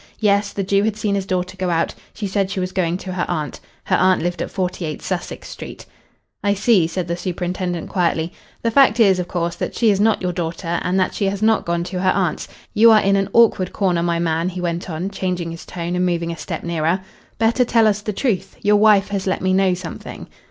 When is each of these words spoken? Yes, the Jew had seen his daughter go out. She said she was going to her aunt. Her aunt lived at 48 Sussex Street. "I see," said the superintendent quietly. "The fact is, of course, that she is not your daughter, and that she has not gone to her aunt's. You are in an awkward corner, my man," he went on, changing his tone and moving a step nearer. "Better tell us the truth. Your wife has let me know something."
Yes, 0.17 0.51
the 0.51 0.63
Jew 0.63 0.81
had 0.83 0.95
seen 0.97 1.13
his 1.13 1.27
daughter 1.27 1.55
go 1.55 1.69
out. 1.69 1.93
She 2.15 2.25
said 2.25 2.49
she 2.49 2.59
was 2.59 2.71
going 2.71 2.97
to 2.97 3.13
her 3.13 3.25
aunt. 3.27 3.59
Her 3.83 3.95
aunt 3.97 4.23
lived 4.23 4.41
at 4.41 4.49
48 4.49 4.99
Sussex 4.99 5.47
Street. 5.47 5.85
"I 6.43 6.55
see," 6.55 6.87
said 6.87 7.07
the 7.07 7.15
superintendent 7.15 7.87
quietly. 7.87 8.33
"The 8.63 8.71
fact 8.71 8.99
is, 8.99 9.19
of 9.19 9.27
course, 9.27 9.55
that 9.57 9.75
she 9.75 9.91
is 9.91 9.99
not 9.99 10.19
your 10.23 10.33
daughter, 10.33 10.79
and 10.81 10.99
that 10.99 11.13
she 11.13 11.25
has 11.25 11.43
not 11.43 11.67
gone 11.67 11.83
to 11.83 11.99
her 12.01 12.09
aunt's. 12.09 12.47
You 12.73 12.89
are 12.89 12.99
in 13.01 13.15
an 13.15 13.29
awkward 13.31 13.73
corner, 13.73 14.01
my 14.01 14.17
man," 14.17 14.49
he 14.49 14.59
went 14.59 14.89
on, 14.89 15.11
changing 15.11 15.51
his 15.51 15.67
tone 15.67 15.95
and 15.95 16.03
moving 16.03 16.31
a 16.31 16.35
step 16.35 16.63
nearer. 16.63 17.01
"Better 17.37 17.63
tell 17.63 17.85
us 17.85 18.01
the 18.01 18.11
truth. 18.11 18.57
Your 18.63 18.77
wife 18.77 19.09
has 19.09 19.27
let 19.27 19.43
me 19.43 19.53
know 19.53 19.75
something." 19.75 20.27